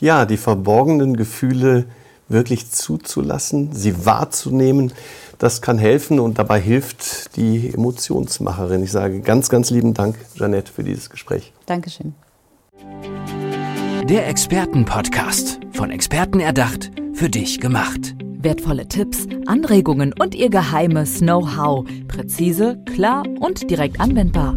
Ja, 0.00 0.26
die 0.26 0.36
verborgenen 0.36 1.16
Gefühle 1.16 1.86
wirklich 2.28 2.70
zuzulassen, 2.70 3.72
sie 3.72 4.04
wahrzunehmen, 4.04 4.92
das 5.38 5.62
kann 5.62 5.78
helfen 5.78 6.20
und 6.20 6.38
dabei 6.38 6.60
hilft 6.60 7.36
die 7.36 7.72
Emotionsmacherin. 7.72 8.82
Ich 8.82 8.92
sage 8.92 9.20
ganz, 9.20 9.48
ganz 9.48 9.70
lieben 9.70 9.94
Dank, 9.94 10.16
Jeanette, 10.36 10.70
für 10.70 10.84
dieses 10.84 11.08
Gespräch. 11.10 11.52
Dankeschön. 11.66 12.14
Der 14.04 14.28
Expertenpodcast, 14.28 15.60
von 15.72 15.90
Experten 15.90 16.40
erdacht, 16.40 16.90
für 17.14 17.30
dich 17.30 17.60
gemacht. 17.60 18.14
Wertvolle 18.40 18.88
Tipps, 18.88 19.26
Anregungen 19.46 20.12
und 20.18 20.34
ihr 20.34 20.50
geheimes 20.50 21.18
Know-how. 21.18 21.86
Präzise, 22.08 22.78
klar 22.86 23.24
und 23.40 23.70
direkt 23.70 24.00
anwendbar. 24.00 24.56